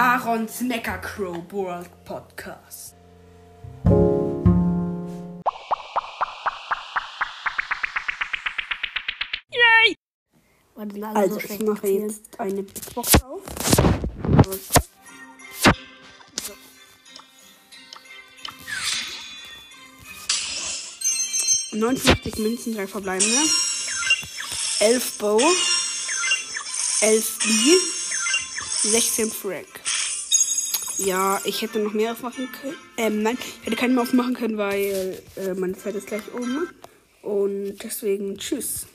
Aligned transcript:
Aarons 0.00 0.62
Mecha 0.62 0.96
Crow 0.96 1.44
World 1.52 1.90
Podcast. 2.06 2.94
Alle 10.74 11.06
Also, 11.08 11.34
so 11.34 11.40
ich 11.40 11.60
mache 11.60 11.86
jetzt 11.86 12.40
eine 12.40 12.62
Big 12.62 12.94
Box 12.94 13.22
auf. 13.22 13.42
So. 14.42 14.54
...59 21.76 22.40
Münzen, 22.40 22.74
drei 22.74 22.86
verbleibende. 22.86 23.36
11 24.80 25.18
Bow. 25.18 25.42
11 27.02 27.38
B. 27.38 27.99
16 28.82 29.30
Frank. 29.30 29.66
Ja, 30.96 31.40
ich 31.44 31.60
hätte 31.62 31.78
noch 31.78 31.92
mehr 31.92 32.12
aufmachen 32.12 32.48
können. 32.52 32.76
Ähm, 32.96 33.22
nein, 33.22 33.38
ich 33.60 33.66
hätte 33.66 33.76
keinen 33.76 33.94
mehr 33.94 34.02
aufmachen 34.02 34.34
können, 34.34 34.56
weil 34.56 35.22
äh, 35.36 35.54
meine 35.54 35.76
Zeit 35.76 35.94
ist 35.94 36.06
gleich 36.06 36.22
um. 36.32 36.66
Und 37.22 37.76
deswegen 37.82 38.38
tschüss. 38.38 38.86